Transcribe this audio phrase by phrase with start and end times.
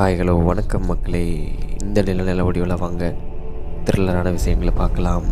[0.00, 1.22] Hi hello வணக்கம் மக்களே.
[1.84, 3.02] இந்த நில நிலவடிவில் வாங்க.
[3.86, 5.26] திருளரான விஷயங்களை பார்க்கலாம்.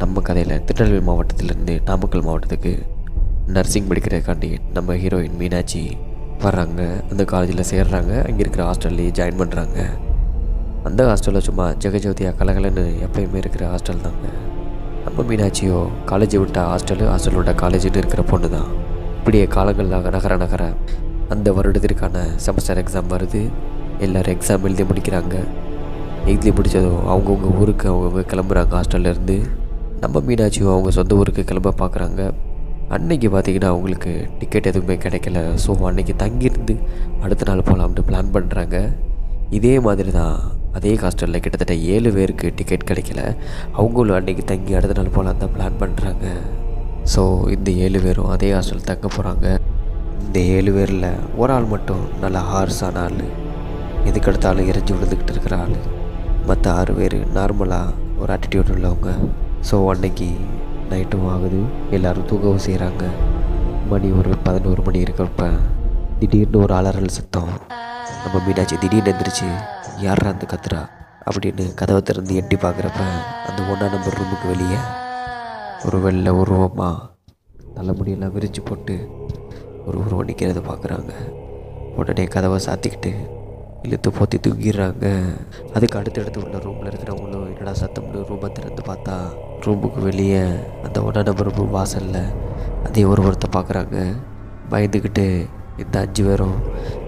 [0.00, 2.72] நம்ம கதையில் திருநெல்வேலி மாவட்டத்திலேருந்து நாமக்கல் மாவட்டத்துக்கு
[3.56, 5.82] நர்சிங் படிக்கிறதுக்காண்டி நம்ம ஹீரோயின் மீனாட்சி
[6.44, 6.80] வர்றாங்க.
[7.10, 8.12] அந்த காலேஜில் சேர்றாங்க.
[8.26, 9.88] அங்கே இருக்கிற ஹாஸ்டல்லையே ஜாயின் பண்ணுறாங்க
[10.90, 14.30] அந்த ஹாஸ்டலில் சும்மா ஜெகஜோதியாக கலகலன்னு எப்பயுமே இருக்கிற ஹாஸ்டல் தாங்க.
[15.04, 15.80] நம்ம மீனாட்சியோ
[16.12, 18.70] காலேஜை விட்ட ஹாஸ்டலு ஹாஸ்டல் விட்ட காலேஜுன்னு இருக்கிற பொண்ணு தான்.
[19.18, 20.64] இப்படியே காலங்கள் நகர நகர
[21.34, 23.44] அந்த வருடத்திற்கான செமஸ்டர் எக்ஸாம் வருது.
[24.04, 25.34] எல்லோரும் எக்ஸாம் எழுதி முடிக்கிறாங்க.
[26.30, 28.72] எழுதி முடித்ததும் அவங்கவுங்க ஊருக்கு அவங்கவுங்க கிளம்புறாங்க.
[28.78, 29.36] ஹாஸ்டல்லேருந்து
[30.02, 32.22] நம்ம மீனாட்சியும் அவங்க சொந்த ஊருக்கு கிளம்ப பார்க்குறாங்க
[32.94, 35.38] அன்னைக்கு பார்த்தீங்கன்னா அவங்களுக்கு டிக்கெட் எதுவுமே கிடைக்கல.
[35.64, 36.74] ஸோ அன்னைக்கு தங்கியிருந்து
[37.24, 38.78] அடுத்த நாள் போகலாம்னு பிளான் பண்ணுறாங்க
[39.58, 40.36] இதே மாதிரி தான்
[40.78, 43.22] அதே ஹாஸ்டலில் கிட்டத்தட்ட ஏழு பேருக்கு டிக்கெட் கிடைக்கல.
[43.78, 46.26] அவங்களும் அன்னைக்கு தங்கி அடுத்த நாள் போகலாம் தான் பிளான் பண்ணுறாங்க
[47.14, 47.22] ஸோ
[47.56, 49.46] இந்த ஏழு பேரும் அதே ஹாஸ்டல் தங்க போகிறாங்க
[50.26, 53.24] இந்த ஏழு பேரில் ஒரு ஆள் மட்டும் நல்லா ஹார்ஸான ஆள்.
[54.08, 55.76] எதுக்கெடுத்தாலும் எரிஞ்சு விழுந்துக்கிட்டு இருக்கிற ஆள்.
[56.46, 59.10] மற்ற ஆறு பேர் நார்மலாக ஒரு ஆட்டிடியூட் உள்ளவங்க.
[59.70, 60.28] ஸோ அன்னைக்கு
[60.90, 61.60] நைட்டும் ஆகுது.
[61.90, 63.04] எல்லோரும் தூங்கவும் செய்கிறாங்க
[63.90, 65.48] மணி ஒரு பதினோரு மணி இருக்கிறப்ப
[66.18, 67.54] திடீர்னு ஒரு அலறல் சத்தம்.
[68.24, 69.48] நம்ம மீனாட்சி திடீர்னு எந்திரிச்சு
[70.00, 70.82] யாரா அந்த கத்துறா?
[71.30, 73.02] அப்படின்னு கதவை திறந்து எட்டி பார்க்குறப்ப
[73.48, 74.80] அந்த ஒன்றா நம்பர் ரூமுக்கு வெளியே
[75.86, 77.10] ஒரு வெள்ளை உருவமாக
[77.76, 78.94] தலைமுடியெல்லாம் விரிச்சு போட்டு
[79.86, 81.12] ஒரு உருவம் நிற்கிறத பார்க்குறாங்க.
[81.96, 83.12] உடனே கதவை சாத்திக்கிட்டு
[83.86, 85.06] இழுத்து போத்தி தூங்கிடுறாங்க
[85.76, 89.16] அதுக்கு அடுத்தடுத்து உள்ள ரூமில் இருக்கிறவங்களும் என்னடா சத்தம்னு ரூமை திறந்து பார்த்தா
[89.66, 90.44] ரூமுக்கு வெளியே
[90.86, 92.22] அந்த ஒன்றா நம்பர் ரூம் வாசலில்
[92.86, 93.98] அதே ஒருத்தர் பார்க்குறாங்க
[94.72, 95.26] பயந்துக்கிட்டு
[95.82, 96.56] இந்த அஞ்சு பேரும்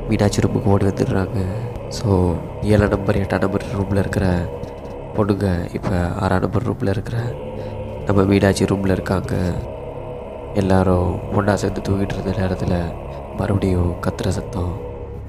[0.09, 1.39] மீனாட்சி ரூமுக்கு ஓடி வந்துடுறாங்க.
[1.97, 2.07] ஸோ
[2.73, 4.27] ஏழாம் நம்பர் எட்டாம் நம்பர் ரூமில் இருக்கிற
[5.17, 5.47] பொண்ணுங்க
[5.77, 7.19] இப்போ ஆறாம் நம்பர் ரூமில் இருக்கிற
[8.09, 9.35] நம்ம மீனாட்சி ரூமில் இருக்காங்க.
[10.63, 12.77] எல்லாரும் ஒன்றா சேர்ந்து தூங்கிட்டு இருந்த நேரத்தில்
[13.39, 14.75] மறுபடியும் கத்துற சத்தம்.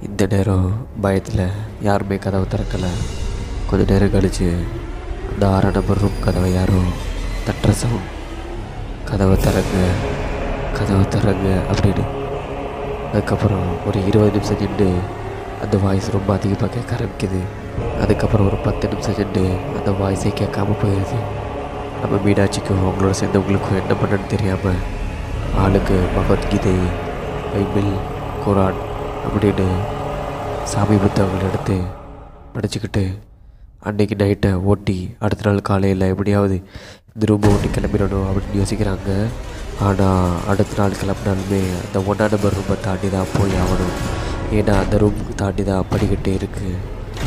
[0.05, 0.65] இந்த நேரம்
[1.01, 1.43] பயத்தில்
[1.81, 2.89] யாருமே கதவை திறக்கலை.
[3.69, 4.47] கொஞ்ச நேரம் கழிச்சு
[5.31, 6.89] அந்த ஆறு நம்பர் ரூம் கதவை யாரும்
[7.45, 8.11] தட்டுற சவுண்ட்
[9.09, 9.77] கதவை திறங்க
[10.77, 12.05] கதவை திறங்க அப்படின்னு.
[13.11, 14.89] அதுக்கப்புறம் ஒரு இருபது நிமிஷம் நின்று
[15.61, 17.41] அந்த வாய்ஸ் ரொம்ப அதிகமாக கேட்க ஆரம்பிக்குது.
[18.01, 19.45] அதுக்கப்புறம் ஒரு பத்து நிமிஷம் நின்று
[19.77, 21.19] அந்த வாய்ஸே கேட்காம போயிடுது.
[22.01, 24.83] நம்ம மீனாட்சிக்கும் அவங்களோட சேர்ந்தவங்களுக்கும் என்ன பண்ணுன்னு தெரியாமல்
[25.63, 26.75] ஆளுக்கு பகவத்கீதை
[27.53, 27.91] பைபிள்
[28.45, 28.79] குரான்
[29.27, 29.67] அப்படின்னு
[30.71, 31.75] சாமி புத்தகங்கள் எடுத்து
[32.53, 33.03] படிச்சுக்கிட்டு
[33.87, 34.95] அன்னைக்கு நைட்டை ஓட்டி
[35.25, 36.55] அடுத்த நாள் காலையில் எப்படியாவது
[37.13, 39.11] இந்த ரூமை ஓட்டி கிளம்பிடணும் அப்படின்னு யோசிக்கிறாங்க.
[39.87, 43.95] ஆனால் அடுத்த நாள் கிளம்பினாலுமே அந்த ஒன்றா நம்பர் ரூமை தாண்டி தான் போய் ஆகணும்.
[44.57, 46.75] ஏன்னா அந்த ரூமுக்கு தாண்டி தான் படிக்கிட்டே இருக்குது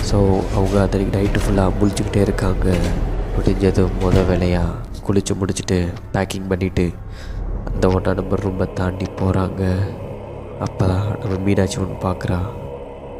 [0.09, 0.19] ஸோ
[0.57, 2.67] அவங்க அன்றைக்கி நைட்டு ஃபுல்லாக முழிச்சுக்கிட்டே இருக்காங்க.
[3.37, 5.79] முடிஞ்சதும் முத வேலையாக குளித்து முடிச்சுட்டு
[6.15, 6.87] பேக்கிங் பண்ணிவிட்டு
[7.71, 9.63] அந்த ஒன்றா நம்பர் ரூமை தாண்டி போகிறாங்க
[10.67, 12.41] அப்போ தான் நம்ம மீனாட்சி ஒன்று பார்க்குறா.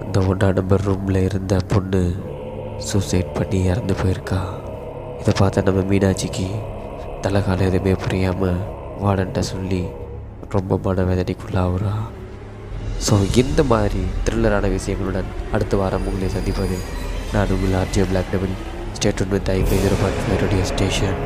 [0.05, 2.03] இந்த ஒன்றா நம்பர் ரூமில் இருந்த பொண்ணு
[2.89, 4.41] சூசைட் பண்ணி இறந்து போயிருக்கா.
[5.21, 6.47] இதை பார்த்த நம்ம மீனாட்சிக்கு
[7.25, 8.61] தலைகாலம் எதுவுமே புரியாமல்
[9.03, 9.83] வார்டன்ட்ட சொல்லி
[10.51, 11.95] ரொம்ப மனவேதனைக்குள்ளாகிறா
[13.07, 16.79] ஸோ இந்த மாதிரி த்ரில்லரான விஷயங்களுடன் அடுத்த வாரம் உங்களை சந்திப்பது
[17.35, 18.55] நான் உங்கள் ஆர்ஜிஓ black double
[18.97, 21.21] state with I five zero point five radio station